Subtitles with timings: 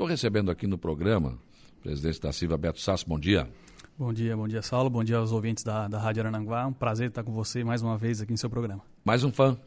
[0.00, 1.38] Estou recebendo aqui no programa
[1.78, 3.06] o presidente da Silva, Beto Sasso.
[3.06, 3.46] Bom dia.
[3.98, 4.88] Bom dia, bom dia, Saulo.
[4.88, 6.66] Bom dia aos ouvintes da, da Rádio Arananguá.
[6.66, 8.80] Um prazer estar com você mais uma vez aqui no seu programa.
[9.04, 9.58] Mais um fã.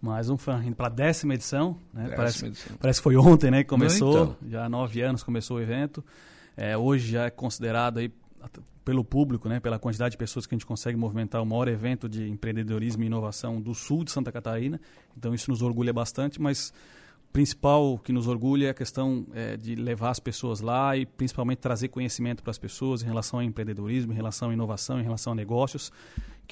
[0.00, 1.76] Mais um fã, indo para a décima edição.
[1.92, 2.04] Né?
[2.04, 2.76] Décima parece, edição.
[2.80, 4.22] parece que foi ontem né, que começou.
[4.22, 4.36] Então.
[4.48, 6.02] Já há nove anos começou o evento.
[6.56, 8.10] É, hoje já é considerado aí
[8.86, 12.08] pelo público, né, pela quantidade de pessoas que a gente consegue movimentar, o maior evento
[12.08, 14.80] de empreendedorismo e inovação do sul de Santa Catarina.
[15.18, 16.72] Então isso nos orgulha bastante, mas
[17.32, 21.58] principal que nos orgulha é a questão é, de levar as pessoas lá e principalmente
[21.58, 25.32] trazer conhecimento para as pessoas em relação ao empreendedorismo, em relação à inovação, em relação
[25.32, 25.90] a negócios,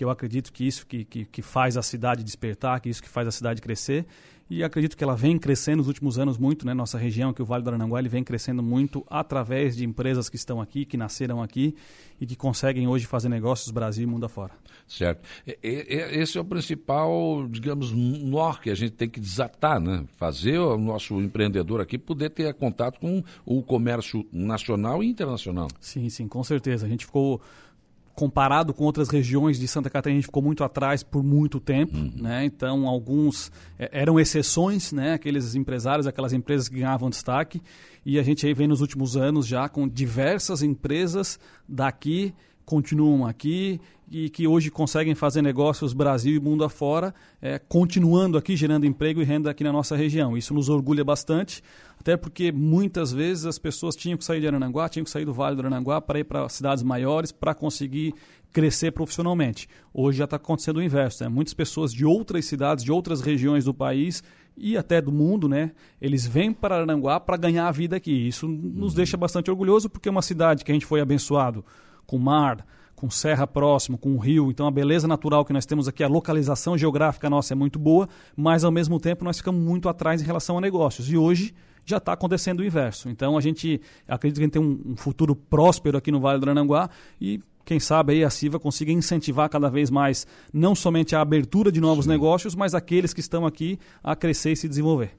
[0.01, 3.09] que eu acredito que isso que, que, que faz a cidade despertar, que isso que
[3.09, 4.07] faz a cidade crescer
[4.49, 6.73] e acredito que ela vem crescendo nos últimos anos muito, né?
[6.73, 10.37] Nossa região, que o Vale do Arananguá, ele vem crescendo muito através de empresas que
[10.37, 11.77] estão aqui, que nasceram aqui
[12.19, 14.53] e que conseguem hoje fazer negócios Brasil e mundo afora.
[14.89, 15.21] Certo.
[15.47, 20.05] E- e- Esse é o principal, digamos, nó que a gente tem que desatar, né?
[20.17, 25.69] Fazer o nosso empreendedor aqui poder ter contato com o comércio nacional e internacional.
[25.79, 26.87] Sim, sim, com certeza.
[26.87, 27.41] A gente ficou
[28.15, 31.97] comparado com outras regiões de Santa Catarina, a gente ficou muito atrás por muito tempo,
[32.17, 32.45] né?
[32.45, 35.15] Então, alguns eh, eram exceções, né?
[35.15, 37.63] Aqueles empresários, aquelas empresas que ganhavam destaque,
[38.05, 42.35] e a gente aí vem nos últimos anos já com diversas empresas daqui
[42.71, 47.12] continuam aqui e que hoje conseguem fazer negócios Brasil e mundo afora,
[47.43, 50.37] eh, continuando aqui gerando emprego e renda aqui na nossa região.
[50.37, 51.65] Isso nos orgulha bastante,
[51.99, 55.32] até porque muitas vezes as pessoas tinham que sair de Arananguá, tinham que sair do
[55.32, 58.15] Vale do Arananguá para ir para cidades maiores para conseguir
[58.52, 59.68] crescer profissionalmente.
[59.93, 61.24] Hoje já está acontecendo o inverso.
[61.24, 61.29] Né?
[61.29, 64.22] Muitas pessoas de outras cidades, de outras regiões do país
[64.56, 65.72] e até do mundo, né?
[66.00, 68.28] Eles vêm para Arananguá para ganhar a vida aqui.
[68.28, 71.65] Isso nos deixa bastante orgulhoso porque é uma cidade que a gente foi abençoado
[72.11, 72.66] com mar,
[72.97, 74.50] com serra próximo, com rio.
[74.50, 78.09] Então a beleza natural que nós temos aqui, a localização geográfica nossa é muito boa,
[78.37, 81.09] mas ao mesmo tempo nós ficamos muito atrás em relação a negócios.
[81.09, 81.55] E hoje
[81.87, 83.09] já está acontecendo o inverso.
[83.09, 86.41] Então a gente acredita que a gente tem um, um futuro próspero aqui no Vale
[86.41, 86.91] do Arananguá
[87.21, 91.71] e quem sabe aí a Silva consiga incentivar cada vez mais não somente a abertura
[91.71, 95.13] de novos negócios, mas aqueles que estão aqui a crescer e se desenvolver.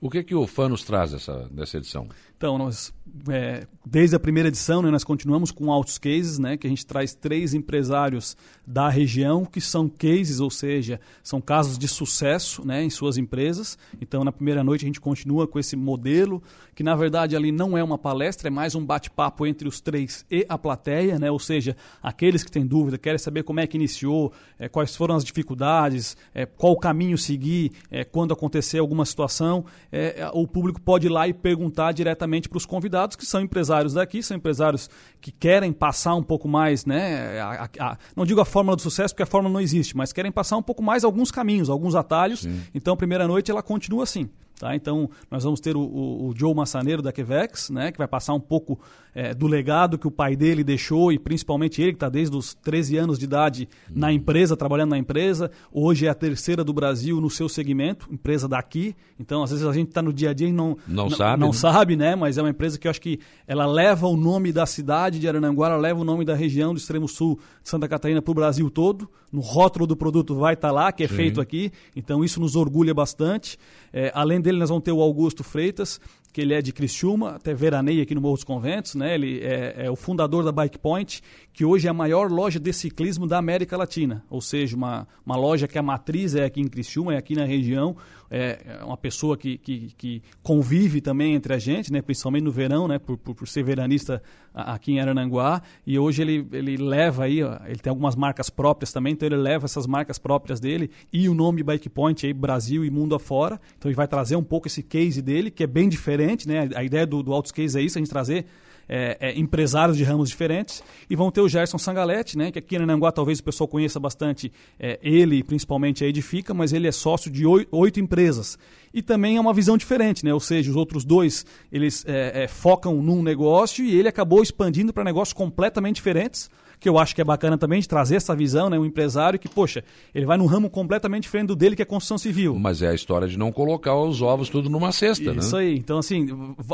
[0.00, 2.08] O que que o FAN nos traz dessa, dessa edição?
[2.40, 2.90] Então, nós,
[3.28, 6.86] é, desde a primeira edição, né, nós continuamos com altos cases, né, que a gente
[6.86, 8.34] traz três empresários
[8.66, 13.76] da região que são cases, ou seja, são casos de sucesso né, em suas empresas.
[14.00, 16.42] Então, na primeira noite, a gente continua com esse modelo,
[16.74, 20.24] que na verdade ali não é uma palestra, é mais um bate-papo entre os três
[20.30, 23.76] e a plateia, né, ou seja, aqueles que têm dúvida, querem saber como é que
[23.76, 29.04] iniciou, é, quais foram as dificuldades, é, qual o caminho seguir, é, quando acontecer alguma
[29.04, 33.40] situação, é, o público pode ir lá e perguntar diretamente para os convidados, que são
[33.40, 34.88] empresários daqui, são empresários
[35.20, 37.40] que querem passar um pouco mais, né?
[37.40, 40.30] a- a- não digo a fórmula do sucesso, porque a fórmula não existe, mas querem
[40.30, 42.46] passar um pouco mais alguns caminhos, alguns atalhos.
[42.74, 44.28] Então, a primeira noite ela continua assim.
[44.60, 44.76] Tá?
[44.76, 48.40] Então, nós vamos ter o, o, Joe Massaneiro da Quevex, né, que vai passar um
[48.40, 48.78] pouco
[49.14, 52.52] é, do legado que o pai dele deixou, e principalmente ele, que está desde os
[52.52, 55.50] 13 anos de idade na empresa, trabalhando na empresa.
[55.72, 58.94] Hoje é a terceira do Brasil no seu segmento, empresa daqui.
[59.18, 61.48] Então, às vezes a gente está no dia a dia e não, Não sabe, Não
[61.48, 61.54] né?
[61.54, 62.14] sabe, né?
[62.14, 65.26] Mas é uma empresa que eu acho que ela leva o nome da cidade de
[65.26, 68.34] Arananguá, ela leva o nome da região do extremo sul de Santa Catarina para o
[68.34, 69.08] Brasil todo.
[69.32, 71.72] No rótulo do produto vai estar lá, que é feito aqui.
[71.96, 73.56] Então isso nos orgulha bastante.
[73.92, 76.00] É, além dele, nós vamos ter o Augusto Freitas,
[76.32, 79.14] que ele é de Criciúma, até veraneia aqui no Morro dos Conventos, né?
[79.14, 82.72] Ele é, é o fundador da Bike Point, que hoje é a maior loja de
[82.72, 84.24] ciclismo da América Latina.
[84.30, 87.44] Ou seja, uma, uma loja que a matriz é aqui em Criciúma, é aqui na
[87.44, 87.96] região.
[88.30, 92.00] É é uma pessoa que, que, que convive também entre a gente, né?
[92.00, 92.98] Principalmente no verão, né?
[92.98, 94.22] Por, por, por ser veranista
[94.54, 95.62] aqui em Arananguá.
[95.86, 99.36] E hoje ele, ele leva aí, ó, ele tem algumas marcas próprias também, então ele
[99.36, 103.60] leva essas marcas próprias dele e o nome Bike Point aí, Brasil e mundo afora.
[103.78, 106.68] Então ele vai trazer um pouco esse case dele, que é bem diferente, né?
[106.74, 108.46] A ideia do, do Case é isso, a gente trazer
[108.90, 110.82] é, é, empresários de ramos diferentes.
[111.08, 114.00] E vão ter o Gerson Sangalete, né, que aqui em Arananguá talvez o pessoal conheça
[114.00, 118.58] bastante é, ele, principalmente a Edifica, mas ele é sócio de oi- oito empresas.
[118.92, 120.34] E também é uma visão diferente, né?
[120.34, 124.92] ou seja, os outros dois eles é, é, focam num negócio e ele acabou expandindo
[124.92, 126.50] para negócios completamente diferentes
[126.80, 128.78] que eu acho que é bacana também de trazer essa visão, né?
[128.78, 129.84] Um empresário que, poxa,
[130.14, 132.58] ele vai num ramo completamente diferente do dele, que é construção civil.
[132.58, 135.62] Mas é a história de não colocar os ovos tudo numa cesta, Isso né?
[135.62, 135.76] aí.
[135.76, 136.26] Então, assim,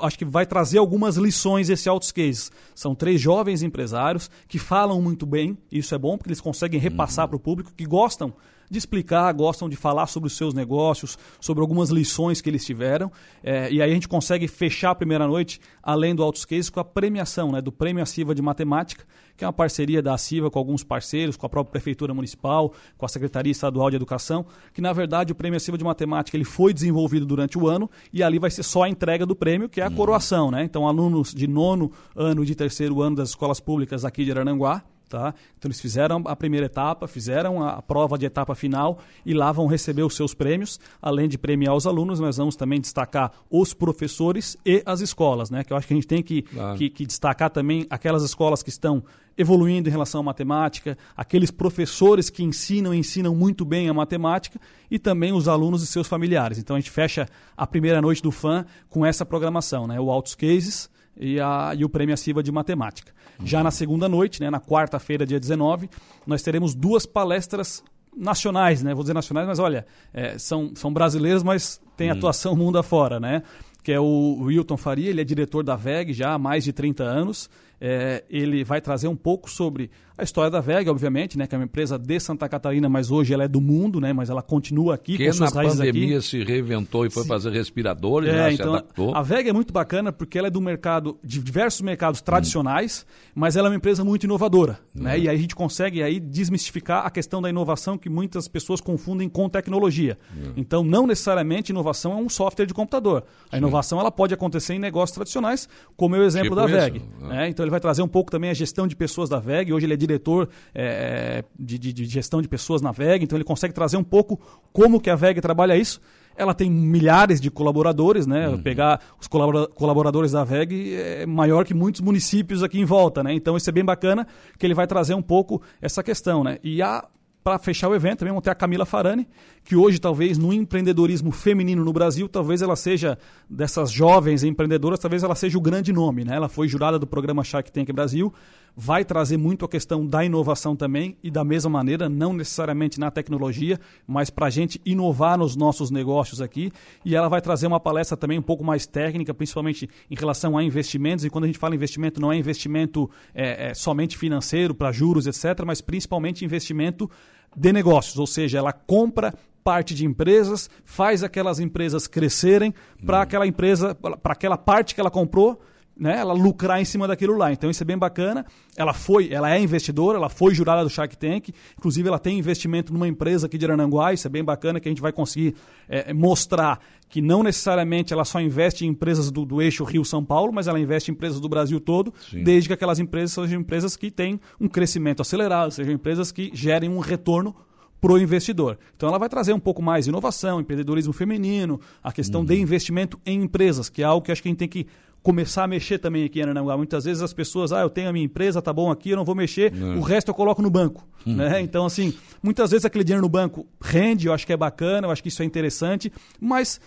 [0.03, 2.51] acho que vai trazer algumas lições esse Autos Case.
[2.75, 7.27] São três jovens empresários que falam muito bem, isso é bom, porque eles conseguem repassar
[7.27, 8.33] para o público, que gostam
[8.71, 13.11] de explicar, gostam de falar sobre os seus negócios, sobre algumas lições que eles tiveram.
[13.43, 16.81] É, e aí a gente consegue fechar a primeira noite, além do Autos Cases, com
[16.81, 19.05] a premiação né, do Prêmio Aciva de Matemática,
[19.37, 23.05] que é uma parceria da Aciva com alguns parceiros, com a própria Prefeitura Municipal, com
[23.05, 26.73] a Secretaria Estadual de Educação, que na verdade o Prêmio Aciva de Matemática ele foi
[26.73, 29.85] desenvolvido durante o ano e ali vai ser só a entrega do prêmio, que é
[29.85, 29.95] a uhum.
[29.95, 30.51] coroação.
[30.51, 30.65] Né?
[30.65, 34.83] Então, alunos de nono ano e de terceiro ano das escolas públicas aqui de Arananguá,
[35.09, 35.33] Tá?
[35.57, 39.69] Então eles fizeram a primeira etapa, fizeram a prova de etapa final e lá vão
[39.69, 40.81] receber os seus prêmios.
[41.01, 45.63] Além de premiar os alunos, nós vamos também destacar os professores e as escolas, né?
[45.63, 46.77] Que eu acho que a gente tem que, claro.
[46.77, 49.05] que, que destacar também aquelas escolas que estão
[49.39, 54.59] evoluindo em relação à matemática, aqueles professores que ensinam e ensinam muito bem a matemática
[54.91, 56.59] e também os alunos e seus familiares.
[56.59, 60.01] Então a gente fecha a primeira noite do FAM com essa programação, né?
[60.01, 63.13] O Altos Cases e, a, e o Prêmio Aciva de Matemática.
[63.45, 65.91] Já na segunda noite, né, na quarta-feira, dia 19,
[66.27, 67.83] nós teremos duas palestras
[68.17, 68.95] nacionais, né?
[68.95, 72.15] Vou dizer nacionais, mas olha, é, são, são brasileiros, mas tem hum.
[72.15, 73.43] atuação mundo afora, né?
[73.83, 77.05] Que é o Wilton Faria, ele é diretor da VEG já há mais de 30
[77.05, 77.51] anos.
[77.81, 81.59] É, ele vai trazer um pouco sobre a história da VEG, obviamente, né, que é
[81.59, 84.95] uma empresa de Santa Catarina, mas hoje ela é do mundo, né, mas ela continua
[84.95, 86.27] aqui que com na pandemia aqui.
[86.27, 89.15] se reinventou e foi fazer respiradores, é, né, então, se adaptou.
[89.15, 93.33] A VEG é muito bacana porque ela é do mercado, de diversos mercados tradicionais, hum.
[93.35, 94.79] mas ela é uma empresa muito inovadora.
[94.95, 95.03] Hum.
[95.03, 98.81] Né, e aí a gente consegue aí desmistificar a questão da inovação que muitas pessoas
[98.81, 100.17] confundem com tecnologia.
[100.35, 100.53] Hum.
[100.57, 103.25] Então, não necessariamente inovação é um software de computador.
[103.51, 103.59] A Sim.
[103.59, 107.03] inovação ela pode acontecer em negócios tradicionais, como é o exemplo tipo da VEG.
[107.21, 107.51] Né?
[107.51, 109.73] Então, ele vai trazer um pouco também a gestão de pessoas da VEG.
[109.73, 113.45] Hoje ele é diretor é, de, de, de, gestão de pessoas na VEG, então ele
[113.45, 114.41] consegue trazer um pouco
[114.73, 116.01] como que a VEG trabalha isso.
[116.37, 118.49] Ela tem milhares de colaboradores, né?
[118.49, 118.63] Uhum.
[118.63, 123.33] Pegar os colaboradores da VEG é maior que muitos municípios aqui em volta, né?
[123.33, 124.27] Então isso é bem bacana
[124.59, 126.59] que ele vai trazer um pouco essa questão, né?
[126.63, 127.05] E a
[127.47, 129.29] para fechar o evento, também vamos ter a Camila Farani,
[129.63, 133.17] que hoje, talvez, no empreendedorismo feminino no Brasil, talvez ela seja,
[133.49, 136.25] dessas jovens empreendedoras, talvez ela seja o grande nome.
[136.25, 136.35] Né?
[136.35, 138.35] Ela foi jurada do programa Shark Tank Brasil,
[138.77, 143.13] vai trazer muito a questão da inovação também, e da mesma maneira, não necessariamente na
[143.13, 143.79] tecnologia,
[144.09, 146.73] mas para a gente inovar nos nossos negócios aqui.
[147.05, 150.65] E ela vai trazer uma palestra também um pouco mais técnica, principalmente em relação a
[150.65, 151.25] investimentos.
[151.25, 155.29] E quando a gente fala investimento, não é investimento é, é, somente financeiro, para juros,
[155.29, 157.09] etc., mas principalmente investimento
[157.57, 162.73] de negócios, ou seja, ela compra parte de empresas, faz aquelas empresas crescerem
[163.05, 163.23] para hum.
[163.23, 165.61] aquela empresa, para aquela parte que ela comprou,
[165.99, 167.53] né, ela lucrar em cima daquilo lá.
[167.53, 168.45] Então isso é bem bacana.
[168.77, 171.51] Ela foi, ela é investidora, ela foi jurada do Shark Tank.
[171.79, 174.13] Inclusive ela tem investimento numa empresa aqui de Arananguá.
[174.13, 175.55] Isso é bem bacana que a gente vai conseguir
[175.89, 180.53] é, mostrar que não necessariamente ela só investe em empresas do, do eixo Rio-São Paulo,
[180.53, 182.43] mas ela investe em empresas do Brasil todo, Sim.
[182.43, 186.91] desde que aquelas empresas sejam empresas que têm um crescimento acelerado, sejam empresas que gerem
[186.91, 187.55] um retorno
[188.01, 188.79] para o investidor.
[188.95, 192.47] Então ela vai trazer um pouco mais inovação, empreendedorismo feminino, a questão uhum.
[192.47, 194.87] de investimento em empresas, que é algo que acho que a gente tem que
[195.27, 196.77] começar a mexer também aqui em Aranaguá.
[196.77, 199.25] Muitas vezes as pessoas, ah, eu tenho a minha empresa, tá bom aqui, eu não
[199.25, 199.99] vou mexer, não.
[199.99, 201.05] o resto eu coloco no banco.
[201.27, 201.35] Hum.
[201.35, 201.61] Né?
[201.63, 205.11] Então, assim, muitas vezes aquele dinheiro no banco rende, eu acho que é bacana, eu
[205.11, 206.81] acho que isso é interessante, mas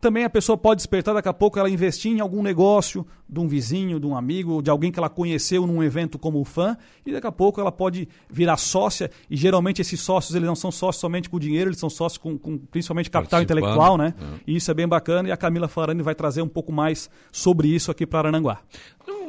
[0.00, 3.48] também a pessoa pode despertar daqui a pouco ela investir em algum negócio de um
[3.48, 7.26] vizinho, de um amigo, de alguém que ela conheceu num evento como fã, e daqui
[7.26, 11.28] a pouco ela pode virar sócia, e geralmente esses sócios eles não são sócios somente
[11.28, 14.14] com dinheiro, eles são sócios com, com principalmente capital intelectual, né?
[14.18, 14.40] É.
[14.46, 17.68] E isso é bem bacana, e a Camila Farani vai trazer um pouco mais sobre
[17.68, 18.60] isso aqui para Arananguá.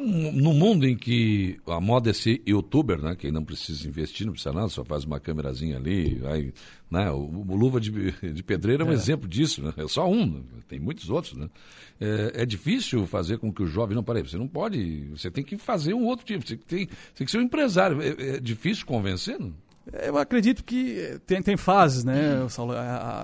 [0.00, 3.16] No mundo em que a moda é ser youtuber, né?
[3.16, 6.52] Que não precisa investir, não precisa nada, só faz uma câmerazinha ali, vai,
[6.90, 7.10] né?
[7.10, 7.90] O, o Luva de,
[8.32, 8.94] de Pedreiro é um é.
[8.94, 9.72] exemplo disso, né?
[9.76, 11.48] É só um, tem muitos outros, né?
[12.00, 15.42] É, é, difícil fazer com que o jovem, não, peraí, você não pode, você tem
[15.42, 18.00] que fazer um outro tipo, você tem, tem que ser um empresário.
[18.00, 19.52] É, é difícil convencer, não?
[19.90, 22.74] Eu acredito que tem, tem fases, né, Saulo?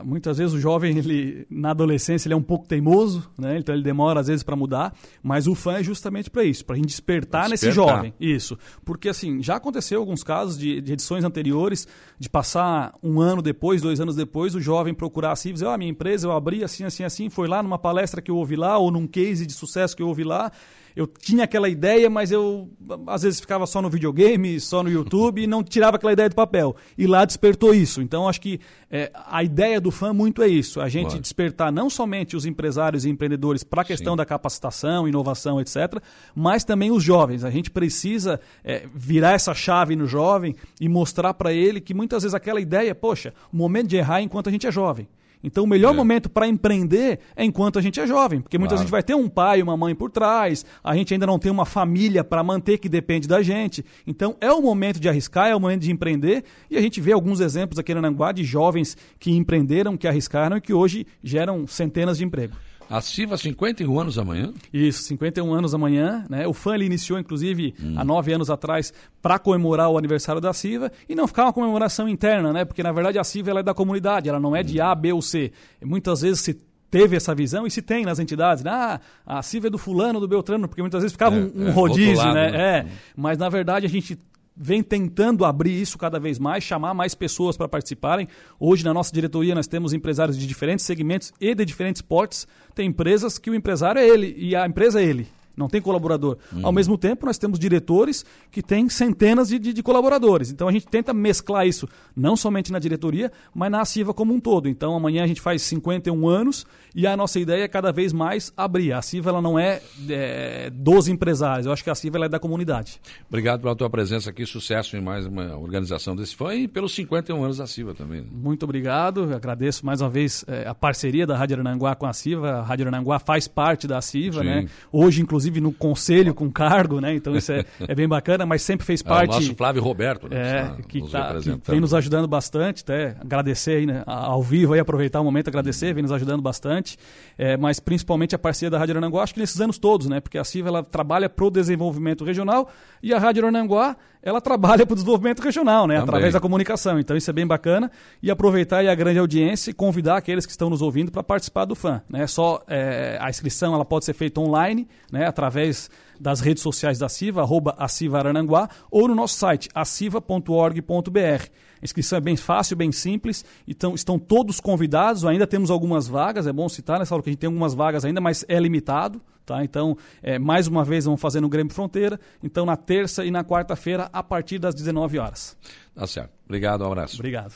[0.02, 3.59] Muitas vezes o jovem, ele, na adolescência, ele é um pouco teimoso, né?
[3.59, 6.75] Então ele demora às vezes para mudar, mas o fã é justamente para isso, para
[6.75, 8.14] a gente despertar, despertar, nesse jovem.
[8.18, 8.59] Isso.
[8.85, 11.87] Porque assim, já aconteceu alguns casos de, de, edições anteriores,
[12.18, 15.78] de passar um ano depois, dois anos depois, o jovem procurar assim, dizer, ó, oh,
[15.78, 18.78] minha empresa eu abri assim, assim, assim, foi lá numa palestra que eu ouvi lá,
[18.78, 20.50] ou num case de sucesso que eu ouvi lá,
[20.96, 22.70] eu tinha aquela ideia, mas eu
[23.06, 26.36] às vezes ficava só no videogame, só no YouTube e não tirava aquela ideia do
[26.36, 26.76] papel.
[26.96, 28.00] E lá despertou isso.
[28.00, 31.20] Então acho que é, a ideia do fã muito é isso: a gente claro.
[31.20, 34.18] despertar não somente os empresários e empreendedores para a questão Sim.
[34.18, 36.00] da capacitação, inovação, etc.,
[36.34, 37.42] mas também os jovens.
[37.42, 42.22] A gente precisa é, virar essa chave no jovem e mostrar para ele que muitas
[42.22, 45.08] vezes aquela ideia, poxa, o momento de errar é enquanto a gente é jovem.
[45.44, 45.96] Então o melhor é.
[45.96, 48.82] momento para empreender é enquanto a gente é jovem, porque muita claro.
[48.82, 51.66] gente vai ter um pai, uma mãe por trás, a gente ainda não tem uma
[51.66, 53.84] família para manter que depende da gente.
[54.06, 57.12] Então é o momento de arriscar, é o momento de empreender e a gente vê
[57.12, 61.66] alguns exemplos aqui na Nanguá de jovens que empreenderam, que arriscaram e que hoje geram
[61.66, 62.56] centenas de empregos.
[62.88, 64.53] A CIVA, 51 anos amanhã?
[64.73, 66.25] Isso, 51 anos amanhã.
[66.29, 66.47] Né?
[66.47, 67.95] O FAN ele iniciou, inclusive, hum.
[67.97, 72.09] há nove anos atrás, para comemorar o aniversário da CIVA e não ficar uma comemoração
[72.09, 72.64] interna, né?
[72.64, 75.23] porque na verdade a CIVA é da comunidade, ela não é de A, B ou
[75.23, 75.53] C.
[75.83, 76.59] Muitas vezes se
[76.91, 78.62] teve essa visão e se tem nas entidades.
[78.62, 78.71] Né?
[78.71, 81.69] Ah, a CIVA é do fulano, do Beltrano, porque muitas vezes ficava é, um, um
[81.69, 82.50] é, rodízio, lado, né?
[82.53, 82.59] né?
[82.59, 82.87] É,
[83.17, 84.19] mas na verdade a gente
[84.56, 88.28] vem tentando abrir isso cada vez mais, chamar mais pessoas para participarem.
[88.58, 92.46] Hoje, na nossa diretoria, nós temos empresários de diferentes segmentos e de diferentes portes.
[92.75, 96.37] Tem empresas que o empresário é ele e a empresa é ele não tem colaborador.
[96.52, 96.66] Uhum.
[96.66, 100.50] Ao mesmo tempo, nós temos diretores que têm centenas de, de, de, colaboradores.
[100.50, 104.40] Então a gente tenta mesclar isso, não somente na diretoria, mas na CIVA como um
[104.40, 104.68] todo.
[104.68, 108.52] Então amanhã a gente faz 51 anos e a nossa ideia é cada vez mais
[108.56, 108.92] abrir.
[108.92, 112.38] A CIVA ela não é, é dos empresários, eu acho que a CIVA é da
[112.38, 113.00] comunidade.
[113.28, 117.42] Obrigado pela tua presença aqui, sucesso em mais uma organização desse fã e pelos 51
[117.42, 118.23] anos da CIVA também.
[118.23, 118.26] Né?
[118.32, 122.50] Muito obrigado, agradeço mais uma vez é, a parceria da Rádio Arananguá com a CIVA.
[122.58, 124.46] A Rádio Arananguá faz parte da CIVA, Sim.
[124.46, 124.68] né?
[124.92, 127.14] Hoje, inclusive, inclusive no conselho com cargo, né?
[127.14, 129.30] Então isso é, é bem bacana, mas sempre fez parte.
[129.30, 130.36] É o nosso Flávio Roberto, né?
[130.78, 134.02] É, que, tá, que, vem nos ajudando bastante, até agradecer aí, né?
[134.06, 136.96] ao vivo aí, aproveitar o momento, agradecer, vem nos ajudando bastante,
[137.36, 140.20] é, mas principalmente a parceria da Rádio Arananguá, acho que nesses anos todos, né?
[140.20, 142.70] Porque a CIVA ela trabalha para o desenvolvimento regional
[143.02, 145.97] e a Rádio Arananguá ela trabalha para o desenvolvimento regional, né?
[145.97, 146.09] Também.
[146.09, 146.99] Através da comunicação.
[146.99, 147.90] Então isso é bem bacana
[148.23, 151.66] e aproveitar aí a grande audiência e convidar aqueles que estão nos ouvindo para participar
[151.66, 152.26] do fã, né?
[152.26, 155.26] Só é, a inscrição ela pode ser feita online, né?
[155.26, 155.90] Através
[156.25, 157.76] das redes sociais da CIVA, arroba
[158.19, 161.21] Arananguá, ou no nosso site, aciva.org.br.
[161.21, 166.47] A inscrição é bem fácil, bem simples, então estão todos convidados, ainda temos algumas vagas,
[166.47, 169.21] é bom citar nessa hora que a gente tem algumas vagas ainda, mas é limitado,
[169.45, 169.62] tá?
[169.62, 173.45] Então, é, mais uma vez vamos fazer no Grêmio Fronteira, então na terça e na
[173.45, 175.54] quarta-feira, a partir das 19 horas.
[175.95, 176.31] Tá certo.
[176.47, 177.16] Obrigado, um abraço.
[177.16, 177.54] Obrigado.